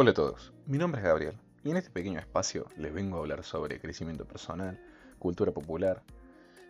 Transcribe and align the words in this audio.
Hola 0.00 0.12
a 0.12 0.14
todos, 0.14 0.52
mi 0.66 0.78
nombre 0.78 1.00
es 1.00 1.04
Gabriel 1.08 1.36
y 1.64 1.72
en 1.72 1.76
este 1.76 1.90
pequeño 1.90 2.20
espacio 2.20 2.68
les 2.76 2.94
vengo 2.94 3.16
a 3.16 3.18
hablar 3.18 3.42
sobre 3.42 3.80
crecimiento 3.80 4.24
personal, 4.24 4.80
cultura 5.18 5.50
popular 5.50 6.04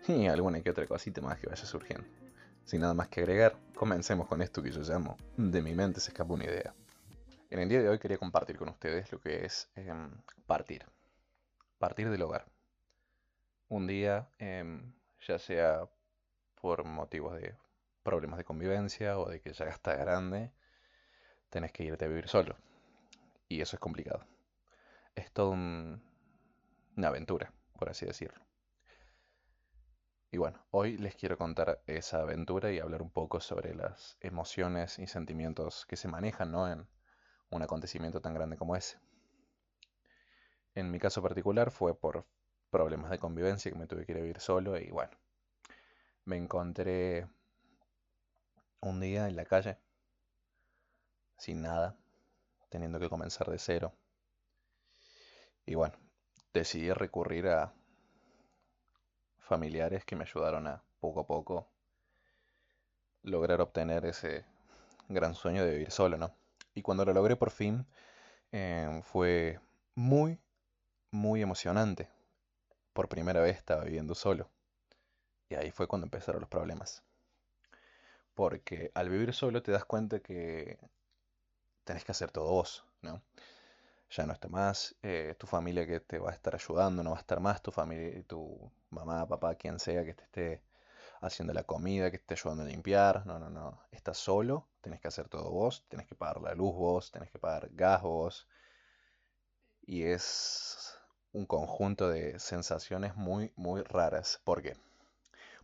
y 0.06 0.28
alguna 0.28 0.62
que 0.62 0.70
otra 0.70 0.86
cosita 0.86 1.20
más 1.20 1.38
que 1.38 1.46
vaya 1.46 1.66
surgiendo. 1.66 2.08
Sin 2.64 2.80
nada 2.80 2.94
más 2.94 3.08
que 3.08 3.20
agregar, 3.20 3.54
comencemos 3.74 4.26
con 4.28 4.40
esto 4.40 4.62
que 4.62 4.70
yo 4.70 4.80
llamo 4.80 5.18
De 5.36 5.60
mi 5.60 5.74
mente 5.74 6.00
se 6.00 6.08
escapa 6.08 6.32
una 6.32 6.46
idea. 6.46 6.74
En 7.50 7.58
el 7.58 7.68
día 7.68 7.82
de 7.82 7.90
hoy 7.90 7.98
quería 7.98 8.16
compartir 8.16 8.56
con 8.56 8.70
ustedes 8.70 9.12
lo 9.12 9.20
que 9.20 9.44
es 9.44 9.68
em, 9.76 10.10
partir. 10.46 10.86
Partir 11.76 12.08
del 12.08 12.22
hogar. 12.22 12.46
Un 13.68 13.86
día, 13.86 14.30
em, 14.38 14.94
ya 15.26 15.38
sea 15.38 15.86
por 16.62 16.82
motivos 16.84 17.34
de 17.34 17.54
problemas 18.02 18.38
de 18.38 18.44
convivencia 18.44 19.18
o 19.18 19.28
de 19.28 19.42
que 19.42 19.52
ya 19.52 19.66
está 19.66 19.96
grande, 19.96 20.50
tenés 21.50 21.72
que 21.72 21.84
irte 21.84 22.06
a 22.06 22.08
vivir 22.08 22.26
solo. 22.26 22.56
Y 23.48 23.60
eso 23.60 23.76
es 23.76 23.80
complicado. 23.80 24.24
Es 25.14 25.32
todo 25.32 25.50
una 25.50 26.00
aventura, 27.08 27.52
por 27.78 27.88
así 27.88 28.06
decirlo. 28.06 28.48
Y 30.30 30.36
bueno, 30.36 30.62
hoy 30.70 30.98
les 30.98 31.16
quiero 31.16 31.38
contar 31.38 31.82
esa 31.86 32.20
aventura 32.20 32.70
y 32.70 32.78
hablar 32.78 33.00
un 33.00 33.10
poco 33.10 33.40
sobre 33.40 33.74
las 33.74 34.18
emociones 34.20 34.98
y 34.98 35.06
sentimientos 35.06 35.86
que 35.86 35.96
se 35.96 36.08
manejan 36.08 36.52
¿no? 36.52 36.70
en 36.70 36.86
un 37.50 37.62
acontecimiento 37.62 38.20
tan 38.20 38.34
grande 38.34 38.58
como 38.58 38.76
ese. 38.76 38.98
En 40.74 40.90
mi 40.90 40.98
caso 40.98 41.22
particular 41.22 41.70
fue 41.70 41.98
por 41.98 42.26
problemas 42.70 43.10
de 43.10 43.18
convivencia 43.18 43.72
que 43.72 43.78
me 43.78 43.86
tuve 43.86 44.04
que 44.04 44.12
ir 44.12 44.18
a 44.18 44.20
vivir 44.20 44.40
solo 44.40 44.76
y 44.78 44.90
bueno, 44.90 45.16
me 46.26 46.36
encontré 46.36 47.26
un 48.80 49.00
día 49.00 49.28
en 49.28 49.36
la 49.36 49.46
calle, 49.46 49.78
sin 51.38 51.62
nada, 51.62 51.96
teniendo 52.68 52.98
que 52.98 53.08
comenzar 53.08 53.48
de 53.50 53.58
cero. 53.58 53.92
Y 55.66 55.74
bueno, 55.74 55.94
decidí 56.52 56.92
recurrir 56.92 57.48
a 57.48 57.72
familiares 59.38 60.04
que 60.04 60.16
me 60.16 60.24
ayudaron 60.24 60.66
a 60.66 60.82
poco 61.00 61.20
a 61.20 61.26
poco 61.26 61.68
lograr 63.22 63.60
obtener 63.60 64.04
ese 64.06 64.44
gran 65.08 65.34
sueño 65.34 65.64
de 65.64 65.72
vivir 65.72 65.90
solo, 65.90 66.16
¿no? 66.16 66.34
Y 66.74 66.82
cuando 66.82 67.04
lo 67.04 67.12
logré 67.12 67.36
por 67.36 67.50
fin, 67.50 67.86
em, 68.52 69.02
fue 69.02 69.60
muy, 69.94 70.38
muy 71.10 71.42
emocionante. 71.42 72.08
Por 72.92 73.08
primera 73.08 73.40
vez 73.40 73.56
estaba 73.56 73.84
viviendo 73.84 74.14
solo. 74.14 74.50
Y 75.48 75.54
ahí 75.54 75.70
fue 75.70 75.86
cuando 75.86 76.06
empezaron 76.06 76.40
los 76.40 76.50
problemas. 76.50 77.02
Porque 78.34 78.90
al 78.94 79.08
vivir 79.08 79.34
solo 79.34 79.62
te 79.62 79.72
das 79.72 79.84
cuenta 79.84 80.20
que 80.20 80.78
tenés 81.88 82.04
que 82.04 82.12
hacer 82.12 82.30
todo 82.30 82.50
vos, 82.50 82.84
¿no? 83.00 83.22
Ya 84.10 84.26
no 84.26 84.34
está 84.34 84.48
más 84.48 84.94
eh, 85.02 85.34
tu 85.38 85.46
familia 85.46 85.86
que 85.86 86.00
te 86.00 86.18
va 86.18 86.30
a 86.30 86.34
estar 86.34 86.54
ayudando, 86.54 87.02
no 87.02 87.12
va 87.12 87.16
a 87.16 87.20
estar 87.20 87.40
más 87.40 87.62
tu 87.62 87.70
familia, 87.70 88.22
tu 88.26 88.70
mamá, 88.90 89.26
papá, 89.26 89.54
quien 89.54 89.78
sea 89.78 90.04
que 90.04 90.12
te 90.12 90.24
esté 90.24 90.62
haciendo 91.22 91.54
la 91.54 91.62
comida, 91.64 92.10
que 92.10 92.18
te 92.18 92.24
esté 92.24 92.34
ayudando 92.34 92.64
a 92.64 92.66
limpiar. 92.66 93.24
No, 93.24 93.38
no, 93.38 93.48
no. 93.48 93.80
Estás 93.90 94.18
solo, 94.18 94.66
tenés 94.82 95.00
que 95.00 95.08
hacer 95.08 95.30
todo 95.30 95.50
vos, 95.50 95.86
tenés 95.88 96.06
que 96.06 96.14
pagar 96.14 96.42
la 96.42 96.54
luz 96.54 96.74
vos, 96.74 97.10
tenés 97.10 97.30
que 97.30 97.38
pagar 97.38 97.70
gas 97.72 98.02
vos. 98.02 98.46
Y 99.86 100.02
es 100.02 100.94
un 101.32 101.46
conjunto 101.46 102.10
de 102.10 102.38
sensaciones 102.38 103.16
muy, 103.16 103.50
muy 103.56 103.82
raras. 103.82 104.42
¿Por 104.44 104.60
qué? 104.60 104.76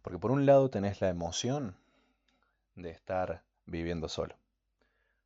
Porque 0.01 0.19
por 0.19 0.31
un 0.31 0.47
lado 0.47 0.71
tenés 0.71 1.03
la 1.03 1.11
emoción 1.11 1.77
de 2.77 2.91
estar 2.91 3.43
viviendo 3.67 4.09
solo. 4.09 4.37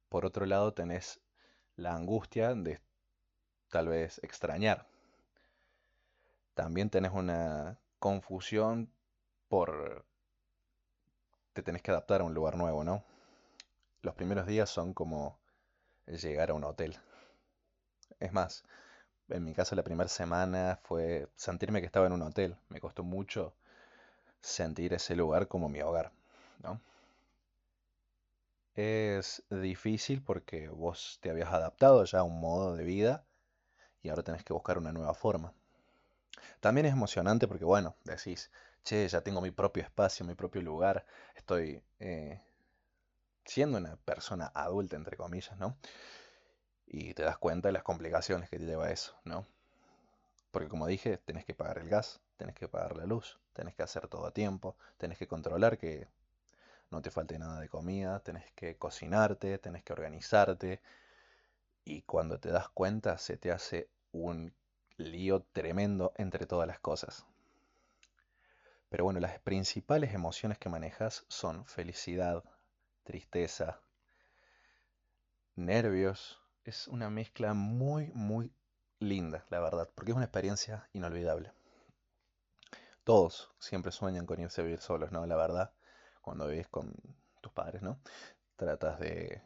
Por 0.09 0.25
otro 0.25 0.47
lado 0.47 0.73
tenés 0.73 1.21
la 1.77 1.95
angustia 1.95 2.55
de 2.55 2.81
tal 3.71 3.89
vez 3.89 4.19
extrañar. 4.23 4.87
También 6.55 6.91
tenés 6.91 7.13
una 7.13 7.79
confusión 7.99 8.91
por... 9.49 10.05
te 11.53 11.63
tenés 11.63 11.83
que 11.83 11.91
adaptar 11.91 12.21
a 12.21 12.25
un 12.25 12.35
lugar 12.35 12.57
nuevo, 12.57 12.85
¿no? 12.85 13.05
Los 14.03 14.15
primeros 14.15 14.47
días 14.47 14.71
son 14.71 14.95
como 14.95 15.39
llegar 16.07 16.51
a 16.51 16.55
un 16.55 16.65
hotel. 16.65 16.97
Es 18.21 18.33
más, 18.33 18.65
en 19.29 19.45
mi 19.45 19.55
caso 19.55 19.77
la 19.77 19.83
primera 19.83 20.09
semana 20.09 20.81
fue 20.83 21.29
sentirme 21.37 21.81
que 21.81 21.87
estaba 21.87 22.07
en 22.07 22.13
un 22.13 22.23
hotel. 22.23 22.57
Me 22.69 22.81
costó 22.81 23.03
mucho 23.03 23.55
sentir 24.41 24.95
ese 24.95 25.15
lugar 25.17 25.49
como 25.49 25.69
mi 25.69 25.81
hogar, 25.83 26.13
¿no? 26.63 26.81
Es 28.79 29.43
difícil 29.51 30.23
porque 30.23 30.69
vos 30.69 31.19
te 31.21 31.31
habías 31.31 31.53
adaptado 31.53 32.05
ya 32.05 32.21
a 32.21 32.23
un 32.23 32.39
modo 32.39 32.77
de 32.77 32.85
vida 32.85 33.25
y 34.05 34.09
ahora 34.09 34.23
tenés 34.23 34.45
que 34.45 34.53
buscar 34.53 34.79
una 34.79 34.93
nueva 34.93 35.15
forma. 35.15 35.53
También 36.61 36.87
es 36.87 36.93
emocionante 36.93 37.49
porque, 37.49 37.65
bueno, 37.65 37.97
decís, 38.05 38.53
che, 38.85 39.09
ya 39.09 39.21
tengo 39.23 39.41
mi 39.41 39.51
propio 39.51 39.83
espacio, 39.83 40.25
mi 40.25 40.37
propio 40.37 40.63
lugar, 40.63 41.05
estoy 41.35 41.83
eh, 41.99 42.41
siendo 43.45 43.79
una 43.79 43.97
persona 43.97 44.53
adulta, 44.55 44.95
entre 44.95 45.17
comillas, 45.17 45.59
¿no? 45.59 45.77
Y 46.87 47.15
te 47.15 47.25
das 47.25 47.37
cuenta 47.37 47.71
de 47.71 47.73
las 47.73 47.83
complicaciones 47.83 48.49
que 48.49 48.61
te 48.61 48.65
lleva 48.65 48.93
eso, 48.93 49.19
¿no? 49.25 49.45
Porque 50.53 50.69
como 50.69 50.87
dije, 50.87 51.19
tenés 51.19 51.45
que 51.45 51.53
pagar 51.53 51.79
el 51.79 51.89
gas, 51.89 52.21
tenés 52.37 52.55
que 52.55 52.69
pagar 52.69 52.97
la 52.97 53.07
luz, 53.07 53.41
tenés 53.55 53.75
que 53.75 53.83
hacer 53.83 54.07
todo 54.07 54.25
a 54.25 54.31
tiempo, 54.31 54.77
tenés 54.99 55.19
que 55.19 55.27
controlar 55.27 55.79
que 55.79 56.07
no 56.91 57.03
te 57.03 57.11
falte 57.11 57.39
nada 57.39 57.61
de 57.61 57.69
comida, 57.69 58.21
tenés 58.21 58.51
que 58.53 58.77
cocinarte, 58.77 59.59
tenés 59.59 59.83
que 59.83 59.93
organizarte. 59.93 60.81
Y 61.85 62.03
cuando 62.03 62.39
te 62.39 62.51
das 62.51 62.69
cuenta 62.69 63.19
se 63.19 63.37
te 63.37 63.51
hace 63.51 63.89
un 64.13 64.55
lío 64.97 65.43
tremendo 65.53 66.13
entre 66.17 66.47
todas 66.47 66.67
las 66.67 66.81
cosas. 66.81 67.27
Pero 68.89 69.05
bueno, 69.05 69.21
las 69.21 69.39
principales 69.41 70.15
emociones 70.15 70.59
que 70.59 70.71
manejas 70.71 71.25
son 71.29 71.67
felicidad, 71.67 72.43
tristeza, 73.05 73.81
nervios. 75.57 76.41
Es 76.65 76.89
una 76.89 77.11
mezcla 77.11 77.55
muy, 77.55 78.11
muy 78.15 78.53
linda, 78.99 79.45
la 79.51 79.61
verdad, 79.61 79.89
porque 79.95 80.13
es 80.13 80.17
una 80.17 80.25
experiencia 80.27 80.89
inolvidable. 80.93 81.53
Todos 83.05 83.51
siempre 83.59 83.93
sueñan 83.93 84.27
con 84.27 84.41
irse 84.41 84.61
a 84.61 84.65
vivir 84.65 84.81
solos, 84.81 85.13
¿no? 85.13 85.25
La 85.27 85.37
verdad 85.37 85.73
cuando 86.29 86.47
vives 86.47 86.69
con 86.69 86.95
tus 87.41 87.53
padres, 87.53 87.83
¿no? 87.83 87.99
Tratas 88.57 89.01
de 89.01 89.43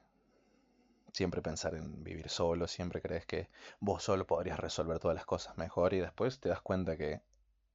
siempre 1.13 1.43
pensar 1.43 1.75
en 1.75 2.03
vivir 2.03 2.29
solo, 2.29 2.67
siempre 2.67 3.01
crees 3.01 3.25
que 3.25 3.49
vos 3.81 4.03
solo 4.03 4.27
podrías 4.27 4.59
resolver 4.59 4.99
todas 4.99 5.15
las 5.15 5.27
cosas 5.27 5.57
mejor 5.57 5.95
y 5.95 6.01
después 6.01 6.41
te 6.41 6.49
das 6.49 6.61
cuenta 6.61 6.97
que 6.97 7.21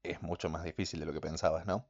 es 0.04 0.22
mucho 0.22 0.50
más 0.50 0.64
difícil 0.64 1.00
de 1.00 1.06
lo 1.06 1.14
que 1.14 1.22
pensabas, 1.22 1.66
¿no? 1.66 1.86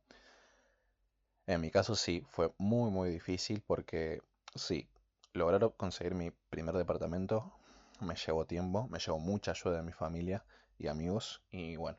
En 1.48 1.62
mi 1.62 1.72
caso 1.72 1.96
sí, 1.96 2.24
fue 2.30 2.54
muy 2.60 2.92
muy 2.92 3.10
difícil 3.10 3.64
porque 3.66 4.22
sí, 4.54 4.88
lograr 5.34 5.74
conseguir 5.76 6.14
mi 6.14 6.30
primer 6.50 6.76
departamento 6.76 7.52
me 8.00 8.16
llevó 8.16 8.46
tiempo, 8.46 8.88
me 8.90 9.00
llevó 9.00 9.18
mucha 9.18 9.52
ayuda 9.52 9.78
de 9.78 9.84
mi 9.84 9.94
familia 9.94 10.46
y 10.78 10.88
amigos 10.88 11.42
y 11.50 11.78
bueno, 11.78 11.98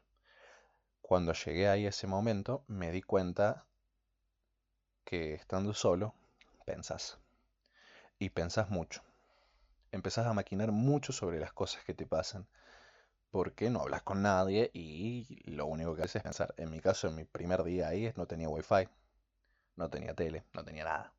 cuando 1.00 1.32
llegué 1.32 1.68
ahí 1.68 1.86
a 1.86 1.88
ese 1.88 2.06
momento 2.06 2.62
me 2.68 2.92
di 2.92 3.02
cuenta 3.02 3.64
que 5.08 5.32
estando 5.32 5.72
solo, 5.72 6.14
pensás. 6.66 7.18
Y 8.18 8.28
pensás 8.28 8.68
mucho. 8.68 9.00
Empezás 9.90 10.26
a 10.26 10.34
maquinar 10.34 10.70
mucho 10.70 11.14
sobre 11.14 11.40
las 11.40 11.54
cosas 11.54 11.82
que 11.82 11.94
te 11.94 12.04
pasan. 12.04 12.46
Porque 13.30 13.70
no 13.70 13.80
hablas 13.80 14.02
con 14.02 14.20
nadie 14.20 14.70
y 14.74 15.40
lo 15.46 15.64
único 15.64 15.96
que 15.96 16.02
haces 16.02 16.16
es 16.16 16.22
pensar. 16.24 16.54
En 16.58 16.70
mi 16.70 16.80
caso, 16.80 17.08
en 17.08 17.14
mi 17.14 17.24
primer 17.24 17.62
día 17.62 17.88
ahí 17.88 18.12
no 18.16 18.26
tenía 18.26 18.50
wifi, 18.50 18.86
no 19.76 19.88
tenía 19.88 20.12
tele, 20.12 20.44
no 20.52 20.62
tenía 20.62 20.84
nada. 20.84 21.14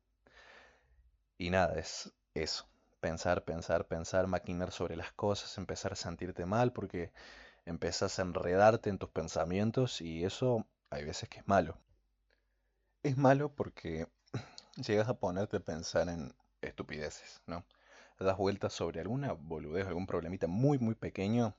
Y 1.36 1.50
nada, 1.50 1.76
es 1.76 2.12
eso. 2.34 2.68
Pensar, 3.00 3.42
pensar, 3.44 3.88
pensar, 3.88 4.28
maquinar 4.28 4.70
sobre 4.70 4.94
las 4.94 5.10
cosas, 5.12 5.58
empezar 5.58 5.94
a 5.94 5.96
sentirte 5.96 6.46
mal 6.46 6.72
porque 6.72 7.10
empezás 7.66 8.20
a 8.20 8.22
enredarte 8.22 8.88
en 8.88 8.98
tus 8.98 9.10
pensamientos 9.10 10.00
y 10.00 10.24
eso 10.24 10.64
hay 10.90 11.04
veces 11.04 11.28
que 11.28 11.40
es 11.40 11.48
malo. 11.48 11.76
Es 13.02 13.16
malo 13.16 13.54
porque 13.54 14.06
llegas 14.76 15.08
a 15.08 15.14
ponerte 15.18 15.56
a 15.56 15.60
pensar 15.60 16.10
en 16.10 16.34
estupideces, 16.60 17.40
¿no? 17.46 17.64
Das 18.18 18.36
vueltas 18.36 18.74
sobre 18.74 19.00
alguna 19.00 19.32
boludez, 19.32 19.86
algún 19.86 20.06
problemita 20.06 20.46
muy, 20.46 20.78
muy 20.78 20.94
pequeño 20.94 21.56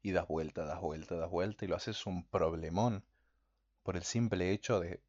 y 0.00 0.12
das 0.12 0.26
vuelta, 0.26 0.64
das 0.64 0.80
vuelta, 0.80 1.16
das 1.16 1.30
vuelta 1.30 1.66
y 1.66 1.68
lo 1.68 1.76
haces 1.76 2.06
un 2.06 2.26
problemón 2.26 3.04
por 3.82 3.96
el 3.98 4.04
simple 4.04 4.52
hecho 4.52 4.80
de, 4.80 5.02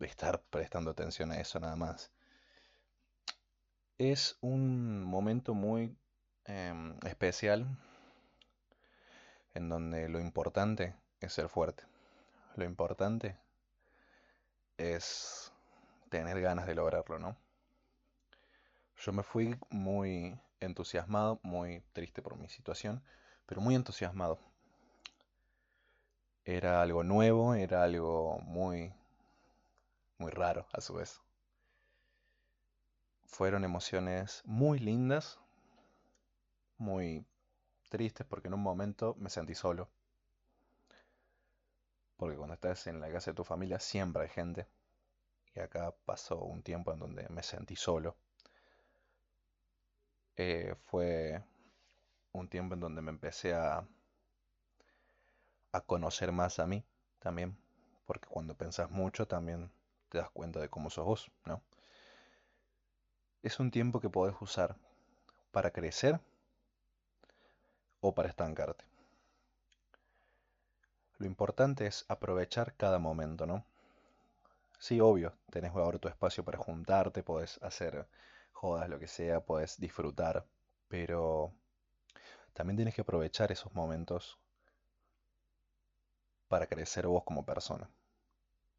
estar 0.00 0.42
prestando 0.50 0.90
atención 0.90 1.32
a 1.32 1.40
eso 1.40 1.58
nada 1.58 1.74
más. 1.74 2.12
Es 3.96 4.36
un 4.42 5.02
momento 5.02 5.54
muy 5.54 5.96
em, 6.44 6.98
especial 7.06 7.66
en 9.54 9.70
donde 9.70 10.10
lo 10.10 10.20
importante 10.20 10.94
es 11.20 11.32
ser 11.32 11.48
fuerte. 11.48 11.84
Lo 12.54 12.66
importante 12.66 13.38
es 14.78 15.52
tener 16.10 16.40
ganas 16.40 16.66
de 16.66 16.74
lograrlo, 16.74 17.18
¿no? 17.18 17.36
Yo 18.96 19.12
me 19.12 19.22
fui 19.22 19.56
muy 19.70 20.38
entusiasmado, 20.60 21.40
muy 21.42 21.82
triste 21.92 22.22
por 22.22 22.36
mi 22.36 22.48
situación, 22.48 23.02
pero 23.46 23.60
muy 23.60 23.74
entusiasmado. 23.74 24.38
Era 26.44 26.82
algo 26.82 27.04
nuevo, 27.04 27.54
era 27.54 27.84
algo 27.84 28.40
muy, 28.40 28.92
muy 30.18 30.30
raro 30.30 30.66
a 30.72 30.80
su 30.80 30.94
vez. 30.94 31.20
Fueron 33.26 33.62
emociones 33.64 34.42
muy 34.44 34.80
lindas, 34.80 35.38
muy 36.78 37.24
tristes 37.90 38.26
porque 38.26 38.48
en 38.48 38.54
un 38.54 38.62
momento 38.62 39.14
me 39.18 39.30
sentí 39.30 39.54
solo. 39.54 39.88
Porque 42.18 42.36
cuando 42.36 42.52
estás 42.54 42.86
en 42.86 43.00
la 43.00 43.10
casa 43.10 43.30
de 43.30 43.36
tu 43.36 43.44
familia 43.44 43.78
siempre 43.80 44.24
hay 44.24 44.28
gente. 44.28 44.66
Y 45.54 45.60
acá 45.60 45.94
pasó 46.04 46.38
un 46.40 46.62
tiempo 46.62 46.92
en 46.92 46.98
donde 47.00 47.28
me 47.30 47.42
sentí 47.42 47.76
solo. 47.76 48.16
Eh, 50.36 50.74
fue 50.86 51.42
un 52.32 52.48
tiempo 52.48 52.74
en 52.74 52.80
donde 52.80 53.02
me 53.02 53.10
empecé 53.10 53.54
a, 53.54 53.86
a 55.72 55.80
conocer 55.80 56.30
más 56.30 56.58
a 56.58 56.66
mí 56.66 56.84
también. 57.20 57.56
Porque 58.04 58.28
cuando 58.28 58.54
pensás 58.54 58.90
mucho 58.90 59.26
también 59.26 59.70
te 60.10 60.18
das 60.18 60.30
cuenta 60.30 60.60
de 60.60 60.68
cómo 60.68 60.90
sos 60.90 61.06
vos, 61.06 61.30
¿no? 61.46 61.62
Es 63.42 63.58
un 63.58 63.72
tiempo 63.72 63.98
que 63.98 64.08
podés 64.08 64.36
usar 64.40 64.76
para 65.50 65.72
crecer 65.72 66.20
o 68.00 68.12
para 68.14 68.28
estancarte. 68.28 68.84
Lo 71.18 71.26
importante 71.26 71.86
es 71.86 72.06
aprovechar 72.08 72.74
cada 72.74 72.98
momento, 72.98 73.44
¿no? 73.44 73.62
Sí, 74.80 74.98
obvio, 75.00 75.34
tenés 75.50 75.72
ahora 75.76 75.98
tu 76.00 76.08
espacio 76.08 76.44
para 76.44 76.58
juntarte, 76.58 77.22
podés 77.22 77.62
hacer 77.62 78.08
jodas, 78.52 78.88
lo 78.88 78.98
que 78.98 79.06
sea, 79.06 79.38
podés 79.44 79.78
disfrutar, 79.78 80.46
pero 80.88 81.52
también 82.52 82.76
tienes 82.76 82.94
que 82.94 83.00
aprovechar 83.00 83.50
esos 83.52 83.74
momentos 83.74 84.38
para 86.48 86.66
crecer 86.66 87.06
vos 87.06 87.24
como 87.24 87.44
persona, 87.44 87.88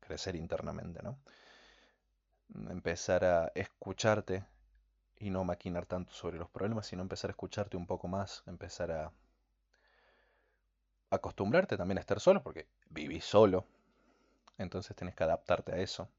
crecer 0.01 0.35
internamente, 0.35 1.01
¿no? 1.03 1.19
Empezar 2.69 3.25
a 3.25 3.51
escucharte 3.55 4.45
y 5.19 5.29
no 5.29 5.43
maquinar 5.45 5.85
tanto 5.85 6.13
sobre 6.13 6.37
los 6.37 6.49
problemas, 6.49 6.87
sino 6.87 7.01
empezar 7.01 7.29
a 7.29 7.33
escucharte 7.33 7.77
un 7.77 7.87
poco 7.87 8.07
más, 8.07 8.43
empezar 8.47 8.91
a 8.91 9.11
acostumbrarte 11.11 11.77
también 11.77 11.97
a 11.97 12.01
estar 12.01 12.19
solo, 12.19 12.43
porque 12.43 12.67
vivís 12.89 13.25
solo, 13.25 13.65
entonces 14.57 14.95
tienes 14.95 15.15
que 15.15 15.23
adaptarte 15.25 15.73
a 15.73 15.77
eso, 15.79 16.09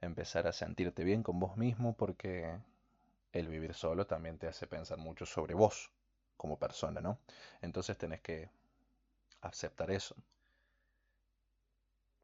empezar 0.00 0.46
a 0.48 0.52
sentirte 0.52 1.04
bien 1.04 1.22
con 1.22 1.40
vos 1.40 1.56
mismo, 1.56 1.96
porque 1.96 2.58
el 3.32 3.48
vivir 3.48 3.74
solo 3.74 4.06
también 4.06 4.38
te 4.38 4.48
hace 4.48 4.66
pensar 4.66 4.98
mucho 4.98 5.26
sobre 5.26 5.54
vos 5.54 5.90
como 6.36 6.58
persona, 6.58 7.00
¿no? 7.00 7.18
Entonces 7.62 7.98
tenés 7.98 8.20
que 8.22 8.50
aceptar 9.42 9.90
eso, 9.90 10.16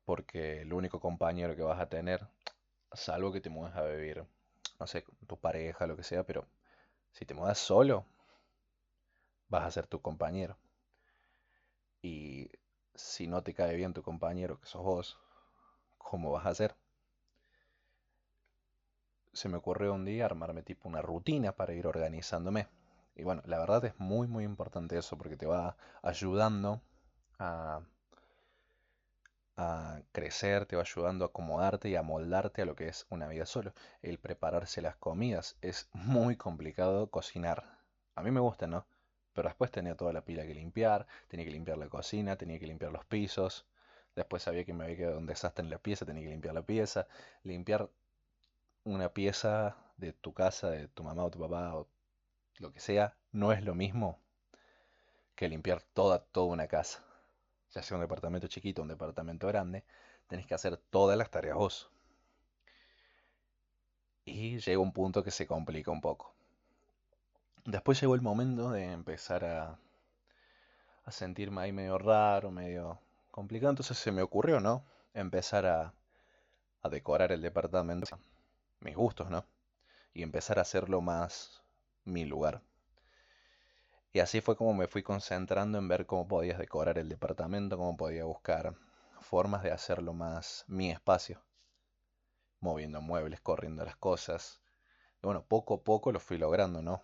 porque 0.05 0.63
el 0.63 0.73
único 0.73 1.01
compañero 1.01 1.55
que 1.57 1.63
vas 1.63 1.81
a 1.81 1.89
tener, 1.89 2.27
salvo 2.93 3.33
que 3.33 3.41
te 3.41 3.51
mudes 3.51 3.75
a 3.77 3.85
vivir, 3.85 4.25
no 4.81 4.87
sé, 4.87 5.05
tu 5.27 5.39
pareja, 5.39 5.87
lo 5.87 5.97
que 5.97 6.05
sea, 6.05 6.25
pero 6.25 6.47
si 7.13 7.25
te 7.27 7.35
mudas 7.35 7.59
solo, 7.59 8.07
vas 9.49 9.65
a 9.65 9.71
ser 9.71 9.87
tu 9.87 10.03
compañero. 10.03 10.59
Y 12.05 12.53
si 12.95 13.27
no 13.27 13.43
te 13.43 13.53
cae 13.53 13.75
bien 13.75 13.95
tu 13.95 14.03
compañero, 14.05 14.61
que 14.61 14.67
sos 14.67 14.85
vos, 14.85 15.19
¿cómo 15.99 16.33
vas 16.33 16.47
a 16.47 16.51
hacer? 16.51 16.77
Se 19.35 19.51
me 19.51 19.59
ocurrió 19.59 19.93
un 19.93 20.07
día 20.07 20.25
armarme 20.25 20.63
tipo 20.63 20.89
una 20.89 21.03
rutina 21.03 21.53
para 21.53 21.75
ir 21.75 21.87
organizándome. 21.87 22.69
Y 23.15 23.23
bueno, 23.23 23.43
la 23.45 23.59
verdad 23.59 23.85
es 23.85 23.93
muy 24.01 24.27
muy 24.29 24.45
importante 24.45 24.97
eso 24.97 25.19
porque 25.19 25.37
te 25.37 25.45
va 25.45 25.77
ayudando 26.03 26.81
a, 27.39 27.83
a 29.57 30.01
crecer, 30.13 30.65
te 30.65 30.77
va 30.77 30.83
ayudando 30.83 31.25
a 31.25 31.29
acomodarte 31.29 31.89
y 31.89 31.97
a 31.97 32.03
moldarte 32.03 32.63
a 32.63 32.67
lo 32.67 32.77
que 32.77 32.87
es 32.87 33.05
una 33.11 33.27
vida 33.27 33.47
solo. 33.47 33.73
El 34.01 34.19
prepararse 34.21 34.81
las 34.81 34.95
comidas 34.97 35.57
es 35.61 35.89
muy 35.93 36.37
complicado 36.37 37.11
cocinar. 37.11 37.65
A 38.15 38.23
mí 38.23 38.31
me 38.31 38.39
gusta, 38.41 38.69
¿no? 38.69 38.87
Pero 39.35 39.49
después 39.49 39.71
tenía 39.71 39.97
toda 39.97 40.13
la 40.13 40.25
pila 40.25 40.47
que 40.47 40.55
limpiar, 40.55 41.07
tenía 41.29 41.45
que 41.45 41.53
limpiar 41.53 41.79
la 41.79 41.89
cocina, 41.89 42.37
tenía 42.37 42.59
que 42.59 42.67
limpiar 42.67 42.93
los 42.93 43.05
pisos. 43.05 43.67
Después 44.17 44.43
sabía 44.45 44.65
que 44.65 44.73
me 44.73 44.85
había 44.85 44.97
quedado 44.97 45.19
un 45.19 45.27
desastre 45.27 45.65
en 45.65 45.71
la 45.71 45.79
pieza, 45.79 46.07
tenía 46.07 46.23
que 46.23 46.31
limpiar 46.31 46.55
la 46.55 46.63
pieza. 46.63 47.09
Limpiar 47.43 47.91
una 48.85 49.09
pieza 49.11 49.77
de 49.97 50.13
tu 50.13 50.33
casa, 50.35 50.71
de 50.71 50.89
tu 50.89 51.05
mamá 51.05 51.25
o 51.25 51.31
tu 51.31 51.39
papá 51.41 51.75
o 51.77 51.89
lo 52.59 52.73
que 52.73 52.81
sea, 52.81 53.17
no 53.33 53.53
es 53.53 53.65
lo 53.65 53.75
mismo 53.75 54.19
que 55.35 55.49
limpiar 55.49 55.83
toda, 55.83 56.21
toda 56.25 56.47
una 56.47 56.67
casa. 56.69 57.05
Ya 57.73 57.83
sea 57.83 57.97
un 57.97 58.03
departamento 58.03 58.47
chiquito 58.47 58.83
o 58.83 58.85
un 58.85 58.89
departamento 58.89 59.47
grande, 59.49 59.85
tenés 60.29 60.47
que 60.47 60.55
hacer 60.55 60.77
todas 60.77 61.19
las 61.19 61.31
tareas 61.31 61.57
vos. 61.57 61.91
Y 64.27 64.59
llega 64.59 64.79
un 64.79 64.93
punto 64.93 65.23
que 65.23 65.31
se 65.31 65.47
complica 65.47 65.91
un 65.91 66.01
poco. 66.01 66.35
Después 67.67 67.99
llegó 67.99 68.15
el 68.15 68.21
momento 68.21 68.71
de 68.71 68.93
empezar 68.93 69.43
a, 69.45 69.79
sentirme 71.09 71.63
ahí 71.63 71.73
medio 71.73 71.97
raro, 71.97 72.51
medio 72.51 72.99
complicado. 73.31 73.71
Entonces 73.71 73.97
se 73.97 74.13
me 74.13 74.21
ocurrió, 74.21 74.61
¿no? 74.61 74.85
Empezar 75.15 75.65
a, 75.65 75.95
a 76.83 76.89
decorar 76.91 77.33
el 77.33 77.41
departamento. 77.41 78.19
Mis 78.81 78.95
gustos, 78.95 79.31
¿no? 79.31 79.47
Y 80.13 80.23
empezar 80.23 80.59
a 80.59 80.63
hacerlo 80.63 81.01
más 81.01 81.63
mi 82.05 82.27
lugar. 82.27 82.61
Y 84.13 84.21
así 84.21 84.43
fue 84.43 84.57
como 84.57 84.75
me 84.75 84.87
fui 84.87 85.03
concentrando 85.03 85.79
en 85.79 85.89
ver 85.89 86.05
cómo 86.05 86.29
podías 86.29 86.59
decorar 86.59 86.99
el 86.99 87.09
departamento, 87.09 87.79
cómo 87.79 87.97
podía 87.97 88.25
buscar 88.25 88.75
formas 89.21 89.63
de 89.63 89.73
hacerlo 89.73 90.13
más 90.13 90.65
mi 90.69 90.91
espacio. 90.91 91.41
Moviendo 92.61 93.01
muebles, 93.01 93.41
corriendo 93.41 93.85
las 93.87 93.97
cosas. 93.97 94.61
Bueno, 95.23 95.43
poco 95.43 95.75
a 95.75 95.83
poco 95.83 96.13
lo 96.13 96.21
fui 96.21 96.37
logrando, 96.37 96.83
¿no? 96.83 97.03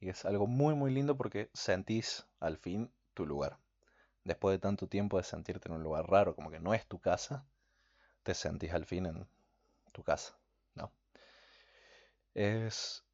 Y 0.00 0.08
es 0.08 0.24
algo 0.24 0.46
muy, 0.46 0.74
muy 0.74 0.90
lindo 0.90 1.16
porque 1.18 1.50
sentís 1.52 2.26
al 2.40 2.56
fin 2.56 2.90
tu 3.14 3.26
lugar. 3.26 3.58
Después 4.24 4.54
de 4.54 4.60
tanto 4.60 4.88
tiempo 4.88 5.18
de 5.18 5.24
sentirte 5.24 5.68
en 5.68 5.76
un 5.76 5.82
lugar 5.84 6.08
raro, 6.10 6.34
como 6.36 6.50
que 6.50 6.60
no 6.60 6.74
es 6.74 6.86
tu 6.86 7.00
casa, 7.00 7.46
te 8.24 8.34
sentís 8.34 8.72
al 8.74 8.86
fin 8.86 9.06
en 9.06 9.28
tu 9.92 10.02
casa, 10.04 10.38
¿no? 10.74 10.92
Es 12.34 13.04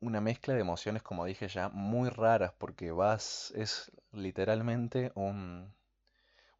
una 0.00 0.20
mezcla 0.20 0.54
de 0.54 0.60
emociones, 0.60 1.02
como 1.02 1.24
dije 1.26 1.48
ya, 1.48 1.68
muy 1.70 2.10
raras 2.10 2.52
porque 2.58 2.92
vas, 2.92 3.52
es 3.56 3.92
literalmente 4.12 5.12
un, 5.16 5.74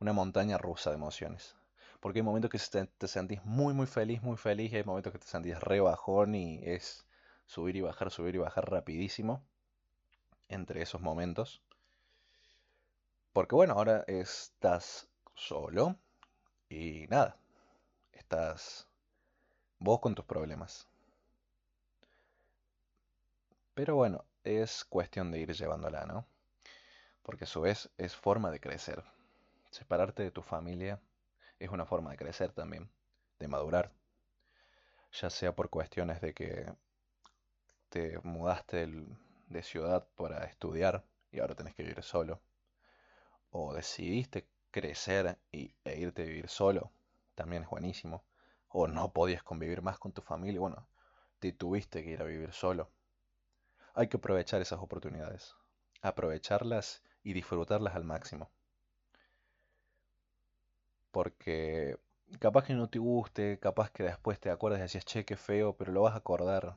una 0.00 0.12
montaña 0.14 0.58
rusa 0.58 0.90
de 0.90 0.96
emociones. 0.96 1.56
Porque 2.00 2.20
hay 2.20 2.24
momentos 2.24 2.50
que 2.50 2.58
te, 2.58 2.86
te 2.86 3.08
sentís 3.08 3.44
muy, 3.44 3.74
muy 3.74 3.86
feliz, 3.86 4.22
muy 4.22 4.36
feliz, 4.38 4.72
y 4.72 4.76
hay 4.78 4.84
momentos 4.84 5.12
que 5.12 5.20
te 5.20 5.26
sentís 5.28 5.60
re 5.60 5.80
bajón 5.80 6.34
y 6.36 6.60
es 6.64 7.05
subir 7.46 7.76
y 7.76 7.80
bajar, 7.80 8.10
subir 8.10 8.34
y 8.34 8.38
bajar 8.38 8.70
rapidísimo 8.70 9.42
entre 10.48 10.82
esos 10.82 11.00
momentos. 11.00 11.62
Porque 13.32 13.54
bueno, 13.54 13.74
ahora 13.74 14.04
estás 14.06 15.08
solo 15.34 15.96
y 16.68 17.06
nada, 17.08 17.36
estás 18.12 18.88
vos 19.78 20.00
con 20.00 20.14
tus 20.14 20.24
problemas. 20.24 20.88
Pero 23.74 23.94
bueno, 23.94 24.24
es 24.42 24.84
cuestión 24.84 25.30
de 25.30 25.40
ir 25.40 25.52
llevándola, 25.52 26.06
¿no? 26.06 26.26
Porque 27.22 27.44
a 27.44 27.46
su 27.46 27.60
vez 27.60 27.90
es 27.98 28.16
forma 28.16 28.50
de 28.50 28.60
crecer. 28.60 29.04
Separarte 29.70 30.22
de 30.22 30.30
tu 30.30 30.40
familia 30.40 31.00
es 31.58 31.70
una 31.70 31.84
forma 31.84 32.10
de 32.10 32.16
crecer 32.16 32.52
también, 32.52 32.88
de 33.38 33.48
madurar. 33.48 33.92
Ya 35.12 35.28
sea 35.28 35.54
por 35.54 35.68
cuestiones 35.68 36.20
de 36.20 36.32
que 36.32 36.72
te 37.88 38.18
mudaste 38.22 38.86
de 39.48 39.62
ciudad 39.62 40.06
para 40.16 40.44
estudiar 40.44 41.04
y 41.30 41.40
ahora 41.40 41.54
tenés 41.54 41.74
que 41.74 41.82
vivir 41.82 42.02
solo, 42.02 42.40
o 43.50 43.74
decidiste 43.74 44.46
crecer 44.70 45.38
y, 45.52 45.74
e 45.84 45.98
irte 45.98 46.22
a 46.22 46.26
vivir 46.26 46.48
solo, 46.48 46.92
también 47.34 47.62
es 47.62 47.70
buenísimo, 47.70 48.24
o 48.68 48.86
no 48.86 49.12
podías 49.12 49.42
convivir 49.42 49.82
más 49.82 49.98
con 49.98 50.12
tu 50.12 50.22
familia, 50.22 50.60
bueno, 50.60 50.86
te 51.38 51.52
tuviste 51.52 52.02
que 52.02 52.10
ir 52.10 52.22
a 52.22 52.24
vivir 52.24 52.52
solo. 52.52 52.90
Hay 53.94 54.08
que 54.08 54.18
aprovechar 54.18 54.60
esas 54.60 54.80
oportunidades, 54.80 55.54
aprovecharlas 56.02 57.02
y 57.22 57.32
disfrutarlas 57.32 57.94
al 57.94 58.04
máximo. 58.04 58.50
Porque 61.10 61.98
capaz 62.38 62.64
que 62.64 62.74
no 62.74 62.88
te 62.88 62.98
guste, 62.98 63.58
capaz 63.58 63.90
que 63.90 64.02
después 64.02 64.38
te 64.38 64.50
acuerdas 64.50 64.80
y 64.80 64.82
decías, 64.82 65.04
che, 65.04 65.24
qué 65.24 65.36
feo, 65.36 65.74
pero 65.76 65.92
lo 65.92 66.02
vas 66.02 66.14
a 66.14 66.18
acordar 66.18 66.76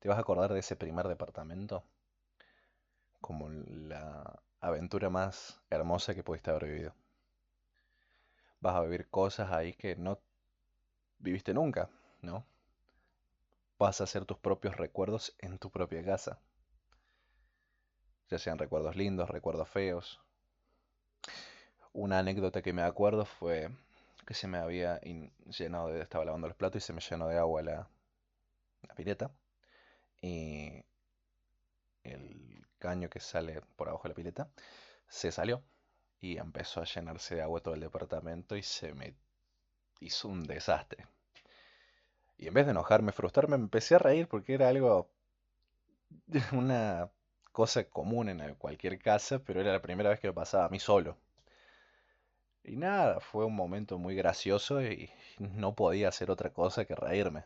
¿Te 0.00 0.08
vas 0.08 0.18
a 0.18 0.22
acordar 0.22 0.52
de 0.52 0.58
ese 0.58 0.74
primer 0.74 1.06
departamento? 1.06 1.84
Como 3.20 3.48
la 3.48 4.42
aventura 4.60 5.08
más 5.10 5.62
hermosa 5.70 6.14
que 6.14 6.24
pudiste 6.24 6.50
haber 6.50 6.66
vivido. 6.66 6.94
Vas 8.60 8.76
a 8.76 8.80
vivir 8.82 9.08
cosas 9.10 9.50
ahí 9.50 9.72
que 9.74 9.96
no 9.96 10.20
viviste 11.18 11.54
nunca, 11.54 11.90
¿no? 12.22 12.44
Vas 13.80 14.00
a 14.00 14.04
hacer 14.04 14.26
tus 14.26 14.38
propios 14.38 14.76
recuerdos 14.76 15.34
en 15.40 15.58
tu 15.58 15.70
propia 15.72 16.04
casa. 16.04 16.38
ya 18.30 18.38
sean 18.38 18.56
recuerdos 18.56 18.96
lindos, 18.96 19.28
recuerdos 19.28 19.68
feos. 19.68 20.20
Una 21.92 22.18
anécdota 22.18 22.62
que 22.62 22.72
me 22.72 22.82
acuerdo 22.82 23.24
fue 23.24 23.70
que 24.26 24.34
se 24.34 24.48
me 24.48 24.58
había 24.58 25.00
llenado 25.00 25.88
de, 25.88 26.02
estaba 26.02 26.24
lavando 26.24 26.48
los 26.48 26.56
platos 26.56 26.82
y 26.82 26.86
se 26.86 26.92
me 26.92 27.00
llenó 27.00 27.28
de 27.28 27.38
agua 27.38 27.62
la, 27.62 27.88
la. 28.82 29.30
Y 30.22 30.84
el 32.04 32.66
caño 32.78 33.08
que 33.08 33.20
sale 33.20 33.62
por 33.76 33.88
abajo 33.88 34.04
de 34.04 34.08
la 34.10 34.14
pileta 34.14 34.48
se 35.08 35.32
salió 35.32 35.62
y 36.20 36.38
empezó 36.38 36.80
a 36.80 36.84
llenarse 36.84 37.36
de 37.36 37.42
agua 37.42 37.60
todo 37.60 37.74
el 37.74 37.80
departamento 37.80 38.56
y 38.56 38.62
se 38.62 38.94
me 38.94 39.14
hizo 40.00 40.28
un 40.28 40.44
desastre. 40.44 41.06
Y 42.38 42.48
en 42.48 42.54
vez 42.54 42.66
de 42.66 42.72
enojarme, 42.72 43.12
frustrarme, 43.12 43.58
me 43.58 43.64
empecé 43.64 43.94
a 43.94 43.98
reír 43.98 44.28
porque 44.28 44.54
era 44.54 44.68
algo, 44.68 45.10
una 46.52 47.10
cosa 47.52 47.84
común 47.84 48.28
en 48.28 48.54
cualquier 48.54 48.98
casa, 48.98 49.40
pero 49.40 49.60
era 49.60 49.72
la 49.72 49.82
primera 49.82 50.10
vez 50.10 50.20
que 50.20 50.28
me 50.28 50.34
pasaba 50.34 50.66
a 50.66 50.68
mí 50.68 50.78
solo. 50.78 51.16
Y 52.64 52.76
nada, 52.76 53.20
fue 53.20 53.44
un 53.44 53.54
momento 53.54 53.98
muy 53.98 54.14
gracioso 54.14 54.82
y 54.82 55.10
no 55.38 55.74
podía 55.74 56.08
hacer 56.08 56.30
otra 56.30 56.50
cosa 56.50 56.84
que 56.84 56.94
reírme. 56.94 57.44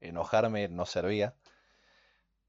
Enojarme 0.00 0.68
no 0.68 0.86
servía. 0.86 1.34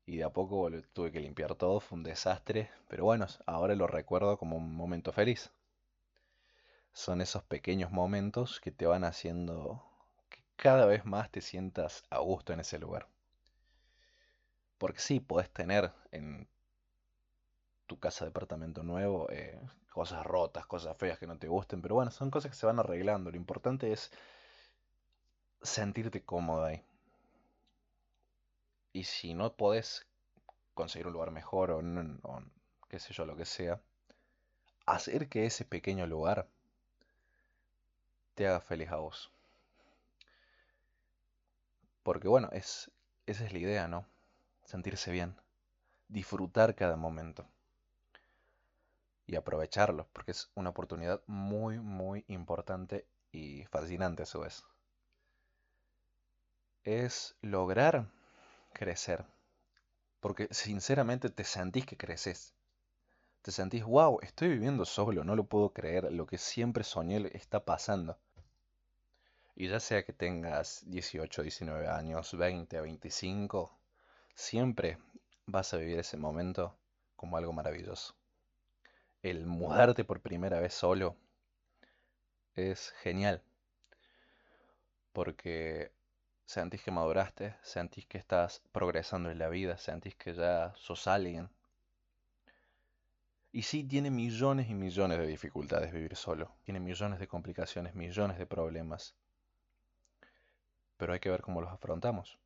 Y 0.05 0.17
de 0.17 0.23
a 0.23 0.29
poco 0.31 0.69
tuve 0.93 1.11
que 1.11 1.19
limpiar 1.19 1.55
todo, 1.55 1.79
fue 1.79 1.97
un 1.97 2.03
desastre. 2.03 2.69
Pero 2.87 3.05
bueno, 3.05 3.27
ahora 3.45 3.75
lo 3.75 3.87
recuerdo 3.87 4.37
como 4.37 4.57
un 4.57 4.73
momento 4.73 5.11
feliz. 5.11 5.51
Son 6.93 7.21
esos 7.21 7.43
pequeños 7.43 7.91
momentos 7.91 8.59
que 8.59 8.71
te 8.71 8.87
van 8.87 9.03
haciendo 9.03 9.83
que 10.29 10.43
cada 10.55 10.85
vez 10.87 11.05
más 11.05 11.29
te 11.29 11.41
sientas 11.41 12.03
a 12.09 12.19
gusto 12.19 12.53
en 12.53 12.59
ese 12.61 12.79
lugar. 12.79 13.07
Porque 14.77 14.99
sí, 14.99 15.19
podés 15.19 15.49
tener 15.51 15.91
en 16.11 16.47
tu 17.87 17.99
casa 17.99 18.25
de 18.25 18.29
departamento 18.29 18.83
nuevo 18.83 19.29
eh, 19.29 19.59
cosas 19.91 20.25
rotas, 20.25 20.65
cosas 20.65 20.97
feas 20.97 21.19
que 21.19 21.27
no 21.27 21.37
te 21.37 21.47
gusten, 21.47 21.81
pero 21.81 21.95
bueno, 21.95 22.11
son 22.11 22.31
cosas 22.31 22.51
que 22.51 22.57
se 22.57 22.65
van 22.65 22.79
arreglando. 22.79 23.31
Lo 23.31 23.37
importante 23.37 23.91
es 23.91 24.11
sentirte 25.61 26.23
cómodo 26.23 26.63
ahí. 26.63 26.81
Y 28.95 29.03
si 29.03 29.33
no 29.33 29.57
podés 29.57 30.07
conseguir 30.73 31.07
un 31.07 31.11
lugar 31.11 31.29
mejor 31.29 31.69
o, 31.69 31.79
o 31.79 32.43
qué 32.87 32.97
sé 32.97 33.13
yo, 33.13 33.25
lo 33.25 33.35
que 33.35 33.43
sea, 33.43 33.81
hacer 34.85 35.27
que 35.27 35.45
ese 35.45 35.65
pequeño 35.65 36.07
lugar 36.07 36.47
te 38.35 38.47
haga 38.47 38.61
feliz 38.61 38.89
a 38.91 38.95
vos. 38.95 39.33
Porque 42.03 42.29
bueno, 42.29 42.47
es, 42.53 42.89
esa 43.25 43.43
es 43.43 43.51
la 43.51 43.59
idea, 43.59 43.89
¿no? 43.89 44.07
Sentirse 44.63 45.11
bien, 45.11 45.35
disfrutar 46.07 46.73
cada 46.73 46.95
momento 46.95 47.45
y 49.27 49.35
aprovecharlo, 49.35 50.07
porque 50.13 50.31
es 50.31 50.49
una 50.55 50.69
oportunidad 50.69 51.21
muy, 51.27 51.79
muy 51.79 52.23
importante 52.29 53.05
y 53.33 53.65
fascinante 53.65 54.23
a 54.23 54.25
su 54.25 54.39
vez. 54.39 54.63
Es 56.85 57.35
lograr 57.41 58.07
crecer, 58.75 59.25
porque 60.19 60.47
sinceramente 60.51 61.31
te 61.31 61.43
sentís 61.43 61.87
que 61.87 61.97
creces. 61.97 62.53
Te 63.41 63.51
sentís, 63.51 63.83
wow, 63.83 64.19
estoy 64.21 64.49
viviendo 64.49 64.85
solo, 64.85 65.23
no 65.23 65.35
lo 65.35 65.45
puedo 65.45 65.73
creer, 65.73 66.11
lo 66.11 66.27
que 66.27 66.37
siempre 66.37 66.83
soñé 66.83 67.31
está 67.33 67.65
pasando. 67.65 68.19
Y 69.55 69.69
ya 69.69 69.79
sea 69.79 70.03
que 70.05 70.13
tengas 70.13 70.83
18, 70.85 71.41
19 71.41 71.87
años, 71.87 72.37
20, 72.37 72.79
25, 72.81 73.75
siempre 74.35 74.99
vas 75.47 75.73
a 75.73 75.77
vivir 75.77 75.97
ese 75.97 76.17
momento 76.17 76.77
como 77.15 77.37
algo 77.37 77.53
maravilloso 77.53 78.15
el 79.25 79.47
mudarte 79.47 80.03
por 80.03 80.21
primera 80.21 80.59
vez 80.59 80.75
solo 80.75 81.15
es 82.55 82.91
genial. 83.01 83.41
Porque 85.13 85.91
sentís 86.45 86.81
que 86.83 86.91
maduraste, 86.91 87.55
sentís 87.61 88.05
que 88.05 88.17
estás 88.17 88.61
progresando 88.71 89.31
en 89.31 89.39
la 89.39 89.49
vida, 89.49 89.77
sentís 89.77 90.15
que 90.15 90.33
ya 90.33 90.73
sos 90.75 91.07
alguien. 91.07 91.49
Y 93.51 93.63
sí, 93.63 93.83
tiene 93.83 94.11
millones 94.11 94.69
y 94.69 94.73
millones 94.73 95.17
de 95.17 95.27
dificultades 95.27 95.91
vivir 95.93 96.15
solo. 96.15 96.51
Tiene 96.63 96.79
millones 96.79 97.19
de 97.19 97.27
complicaciones, 97.27 97.95
millones 97.95 98.37
de 98.37 98.45
problemas. 98.45 99.15
Pero 100.97 101.13
hay 101.13 101.19
que 101.19 101.29
ver 101.29 101.41
cómo 101.41 101.61
los 101.61 101.71
afrontamos. 101.71 102.37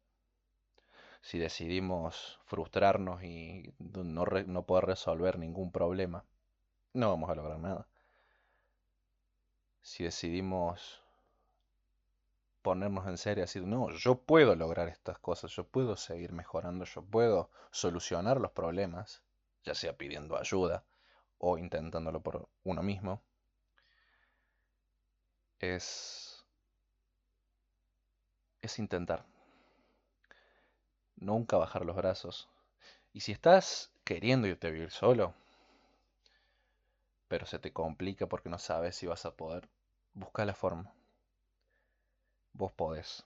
Si 1.21 1.37
decidimos 1.37 2.39
frustrarnos 2.45 3.23
y 3.23 3.73
no, 3.79 4.25
no 4.25 4.65
poder 4.65 4.85
resolver 4.85 5.37
ningún 5.37 5.71
problema, 5.71 6.23
no 6.93 7.09
vamos 7.09 7.29
a 7.29 7.35
lograr 7.35 7.59
nada. 7.59 7.87
Si 9.81 10.03
decidimos 10.03 11.01
ponernos 12.69 13.07
en 13.07 13.17
serio 13.17 13.45
decir, 13.45 13.63
no, 13.63 13.89
yo 13.89 14.21
puedo 14.21 14.55
lograr 14.55 14.89
estas 14.89 15.17
cosas, 15.17 15.51
yo 15.53 15.63
puedo 15.63 15.97
seguir 15.97 16.33
mejorando, 16.33 16.85
yo 16.85 17.01
puedo 17.01 17.49
solucionar 17.71 18.39
los 18.39 18.51
problemas, 18.51 19.23
ya 19.63 19.73
sea 19.73 19.97
pidiendo 19.97 20.37
ayuda 20.37 20.85
o 21.39 21.57
intentándolo 21.57 22.21
por 22.21 22.47
uno 22.63 22.83
mismo, 22.83 23.23
es, 25.57 26.45
es 28.61 28.77
intentar. 28.77 29.25
Nunca 31.15 31.57
bajar 31.57 31.83
los 31.85 31.95
brazos. 31.95 32.49
Y 33.13 33.21
si 33.21 33.31
estás 33.31 33.91
queriendo 34.03 34.47
irte 34.47 34.67
a 34.67 34.69
vivir 34.69 34.91
solo, 34.91 35.33
pero 37.27 37.47
se 37.47 37.57
te 37.57 37.73
complica 37.73 38.27
porque 38.27 38.49
no 38.49 38.59
sabes 38.59 38.95
si 38.95 39.07
vas 39.07 39.25
a 39.25 39.35
poder, 39.35 39.67
buscar 40.13 40.45
la 40.45 40.53
forma. 40.53 40.93
Vos 42.53 42.71
podés. 42.73 43.25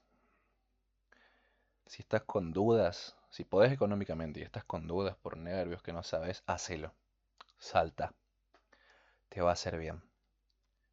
Si 1.85 2.01
estás 2.01 2.23
con 2.23 2.53
dudas, 2.53 3.15
si 3.29 3.43
podés 3.43 3.71
económicamente 3.71 4.39
y 4.39 4.43
estás 4.43 4.63
con 4.63 4.87
dudas 4.87 5.15
por 5.17 5.37
nervios 5.37 5.81
que 5.81 5.93
no 5.93 6.03
sabes, 6.03 6.43
hacelo. 6.45 6.93
Salta. 7.57 8.13
Te 9.29 9.41
va 9.41 9.49
a 9.49 9.53
hacer 9.53 9.77
bien. 9.77 10.01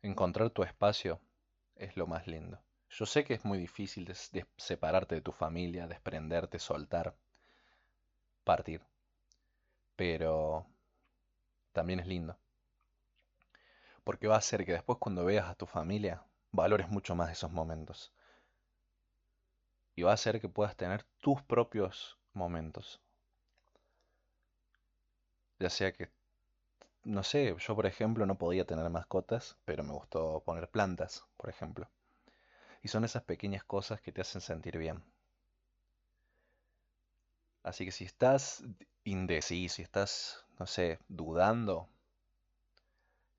Encontrar 0.02 0.50
tu 0.50 0.62
espacio 0.62 1.20
es 1.76 1.96
lo 1.96 2.06
más 2.06 2.26
lindo. 2.26 2.60
Yo 2.90 3.06
sé 3.06 3.24
que 3.24 3.34
es 3.34 3.44
muy 3.44 3.58
difícil 3.58 4.04
de 4.04 4.46
separarte 4.56 5.14
de 5.14 5.20
tu 5.20 5.32
familia, 5.32 5.86
desprenderte, 5.86 6.58
soltar, 6.58 7.14
partir. 8.44 8.82
Pero 9.96 10.66
también 11.72 12.00
es 12.00 12.06
lindo 12.06 12.36
porque 14.04 14.26
va 14.26 14.34
a 14.34 14.38
hacer 14.38 14.64
que 14.64 14.72
después 14.72 14.98
cuando 14.98 15.24
veas 15.24 15.48
a 15.48 15.54
tu 15.54 15.66
familia 15.66 16.24
valores 16.52 16.88
mucho 16.88 17.14
más 17.14 17.30
esos 17.30 17.52
momentos. 17.52 18.12
Y 20.00 20.02
va 20.02 20.12
a 20.12 20.14
hacer 20.14 20.40
que 20.40 20.48
puedas 20.48 20.76
tener 20.76 21.04
tus 21.20 21.42
propios 21.42 22.16
momentos. 22.32 23.02
Ya 25.60 25.70
sea 25.70 25.92
que, 25.92 26.10
no 27.04 27.22
sé, 27.22 27.56
yo 27.58 27.76
por 27.76 27.86
ejemplo 27.86 28.26
no 28.26 28.38
podía 28.38 28.66
tener 28.66 28.90
mascotas, 28.90 29.58
pero 29.64 29.84
me 29.84 29.92
gustó 29.92 30.42
poner 30.44 30.70
plantas, 30.70 31.24
por 31.36 31.50
ejemplo. 31.50 31.88
Y 32.82 32.88
son 32.88 33.04
esas 33.04 33.24
pequeñas 33.24 33.64
cosas 33.64 34.00
que 34.00 34.12
te 34.12 34.22
hacen 34.22 34.40
sentir 34.40 34.78
bien. 34.78 35.02
Así 37.62 37.86
que 37.86 37.90
si 37.92 38.04
estás 38.04 38.62
indeciso, 39.04 39.76
si 39.76 39.82
estás, 39.82 40.44
no 40.58 40.66
sé, 40.66 40.98
dudando, 41.08 41.88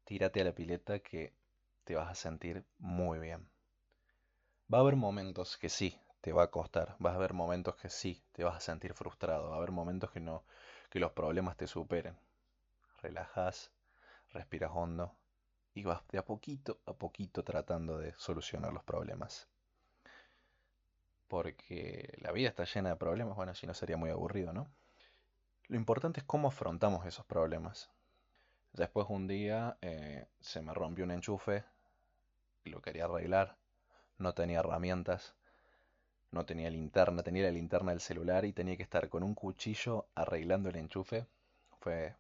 tírate 0.05 0.41
a 0.41 0.43
la 0.43 0.53
pileta 0.53 0.99
que 0.99 1.33
te 1.85 1.95
vas 1.95 2.11
a 2.11 2.13
sentir 2.13 2.63
muy 2.77 3.17
bien. 3.17 3.49
Va 4.73 4.79
a 4.79 4.81
haber 4.81 4.95
momentos 4.95 5.55
que 5.59 5.69
sí, 5.69 5.95
te 6.21 6.33
va 6.33 6.43
a 6.43 6.51
costar, 6.51 6.95
va 7.03 7.11
a 7.11 7.15
haber 7.15 7.33
momentos 7.33 7.75
que 7.75 7.89
sí, 7.89 8.23
te 8.31 8.43
vas 8.43 8.55
a 8.55 8.59
sentir 8.59 8.93
frustrado, 8.93 9.49
va 9.49 9.55
a 9.55 9.57
haber 9.57 9.71
momentos 9.71 10.11
que 10.11 10.19
no, 10.19 10.43
que 10.89 10.99
los 10.99 11.11
problemas 11.11 11.57
te 11.57 11.67
superen. 11.67 12.15
Relajas, 13.01 13.71
respiras 14.31 14.71
hondo 14.73 15.15
y 15.73 15.83
vas 15.83 16.01
de 16.09 16.19
a 16.19 16.25
poquito 16.25 16.79
a 16.85 16.93
poquito 16.93 17.43
tratando 17.43 17.97
de 17.97 18.13
solucionar 18.13 18.71
los 18.71 18.83
problemas. 18.83 19.47
Porque 21.27 22.13
la 22.21 22.31
vida 22.31 22.49
está 22.49 22.65
llena 22.65 22.89
de 22.89 22.95
problemas, 22.97 23.35
bueno, 23.35 23.55
si 23.55 23.65
no 23.65 23.73
sería 23.73 23.97
muy 23.97 24.09
aburrido, 24.09 24.53
¿no? 24.53 24.67
Lo 25.67 25.77
importante 25.77 26.19
es 26.19 26.25
cómo 26.25 26.49
afrontamos 26.49 27.05
esos 27.05 27.25
problemas. 27.25 27.89
Después 28.73 29.07
un 29.09 29.27
día 29.27 29.77
eh, 29.81 30.27
se 30.41 30.61
me 30.61 30.73
rompió 30.73 31.05
un 31.05 31.11
enchufe, 31.11 31.63
lo 32.65 32.81
quería 32.81 33.05
arreglar, 33.05 33.55
no 34.17 34.33
tenía 34.33 34.59
herramientas, 34.59 35.33
no 36.31 36.45
tenía 36.45 36.69
linterna, 36.69 37.23
tenía 37.23 37.43
la 37.43 37.51
linterna 37.51 37.91
del 37.91 37.99
celular 37.99 38.45
y 38.45 38.53
tenía 38.53 38.77
que 38.77 38.83
estar 38.83 39.09
con 39.09 39.23
un 39.23 39.35
cuchillo 39.35 40.07
arreglando 40.15 40.69
el 40.69 40.77
enchufe. 40.77 41.27
Fue 41.79 42.15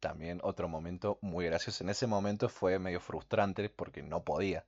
también 0.00 0.40
otro 0.42 0.68
momento 0.68 1.18
muy 1.20 1.46
gracioso. 1.46 1.84
En 1.84 1.90
ese 1.90 2.06
momento 2.06 2.48
fue 2.48 2.78
medio 2.78 3.00
frustrante 3.00 3.68
porque 3.68 4.02
no 4.02 4.24
podía, 4.24 4.64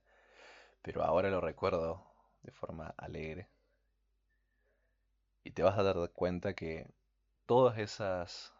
pero 0.81 1.03
ahora 1.03 1.29
lo 1.29 1.41
recuerdo 1.41 2.03
de 2.43 2.51
forma 2.51 2.93
alegre. 2.97 3.49
Y 5.43 5.51
te 5.51 5.63
vas 5.63 5.77
a 5.77 5.83
dar 5.83 6.11
cuenta 6.11 6.53
que 6.53 6.87
todas 7.45 7.77
esas 7.77 8.53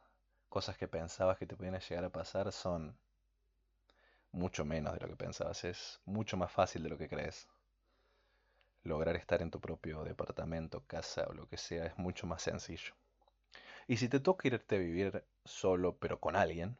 cosas 0.50 0.78
que 0.78 0.88
pensabas 0.88 1.38
que 1.38 1.46
te 1.46 1.56
podían 1.56 1.80
llegar 1.80 2.04
a 2.04 2.10
pasar 2.10 2.52
son 2.52 2.98
mucho 4.32 4.66
menos 4.66 4.94
de 4.94 5.00
lo 5.00 5.08
que 5.08 5.16
pensabas. 5.16 5.64
Es 5.64 6.02
mucho 6.06 6.38
más 6.38 6.52
fácil 6.52 6.84
de 6.84 6.90
lo 6.90 6.98
que 6.98 7.08
crees. 7.08 7.48
Lograr 8.84 9.16
estar 9.16 9.42
en 9.42 9.52
tu 9.52 9.60
propio 9.60 10.04
departamento, 10.04 10.84
casa 10.88 11.26
o 11.30 11.34
lo 11.34 11.48
que 11.48 11.58
sea 11.58 11.86
es 11.86 11.98
mucho 11.98 12.28
más 12.28 12.42
sencillo. 12.42 12.94
Y 13.88 13.98
si 13.98 14.10
te 14.10 14.20
toca 14.20 14.48
irte 14.48 14.76
a 14.76 14.80
vivir 14.80 15.24
solo 15.46 15.98
pero 15.98 16.20
con 16.20 16.36
alguien, 16.36 16.78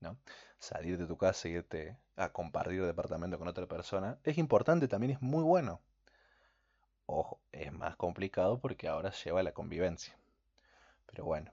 ¿no? 0.00 0.16
Salir 0.58 0.98
de 0.98 1.06
tu 1.06 1.16
casa 1.16 1.48
y 1.48 1.52
irte 1.52 1.96
a 2.16 2.30
compartir 2.30 2.84
departamento 2.84 3.38
con 3.38 3.48
otra 3.48 3.66
persona, 3.66 4.18
es 4.24 4.38
importante, 4.38 4.88
también 4.88 5.12
es 5.12 5.22
muy 5.22 5.42
bueno. 5.42 5.80
Ojo, 7.06 7.40
es 7.52 7.72
más 7.72 7.96
complicado 7.96 8.58
porque 8.58 8.88
ahora 8.88 9.10
lleva 9.10 9.42
la 9.42 9.52
convivencia. 9.52 10.16
Pero 11.06 11.24
bueno, 11.24 11.52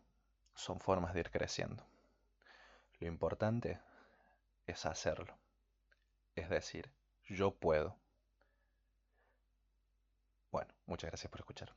son 0.55 0.79
formas 0.79 1.13
de 1.13 1.21
ir 1.21 1.31
creciendo. 1.31 1.83
Lo 2.99 3.07
importante 3.07 3.79
es 4.67 4.85
hacerlo. 4.85 5.37
Es 6.35 6.49
decir, 6.49 6.89
yo 7.25 7.51
puedo. 7.51 7.95
Bueno, 10.51 10.69
muchas 10.85 11.09
gracias 11.09 11.31
por 11.31 11.39
escuchar. 11.39 11.73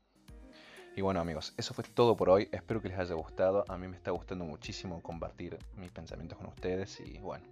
Y 0.96 1.00
bueno 1.00 1.20
amigos, 1.20 1.54
eso 1.56 1.74
fue 1.74 1.84
todo 1.84 2.16
por 2.16 2.30
hoy. 2.30 2.48
Espero 2.52 2.80
que 2.80 2.88
les 2.88 2.98
haya 2.98 3.14
gustado. 3.14 3.64
A 3.68 3.76
mí 3.76 3.88
me 3.88 3.96
está 3.96 4.10
gustando 4.10 4.44
muchísimo 4.44 5.02
compartir 5.02 5.58
mis 5.76 5.90
pensamientos 5.90 6.38
con 6.38 6.46
ustedes 6.48 7.00
y 7.00 7.18
bueno, 7.18 7.44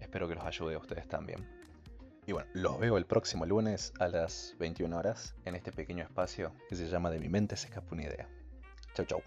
espero 0.00 0.28
que 0.28 0.34
los 0.34 0.44
ayude 0.44 0.74
a 0.74 0.78
ustedes 0.78 1.08
también. 1.08 1.46
Y 2.26 2.32
bueno, 2.32 2.48
los 2.54 2.78
veo 2.78 2.96
el 2.96 3.06
próximo 3.06 3.44
lunes 3.46 3.92
a 4.00 4.08
las 4.08 4.54
21 4.58 4.96
horas 4.96 5.34
en 5.44 5.54
este 5.54 5.72
pequeño 5.72 6.02
espacio 6.04 6.52
que 6.68 6.76
se 6.76 6.88
llama 6.88 7.10
De 7.10 7.20
mi 7.20 7.28
mente 7.28 7.56
se 7.56 7.68
escapa 7.68 7.94
una 7.94 8.04
idea. 8.04 8.28
Chau 8.94 9.04
chau. 9.06 9.22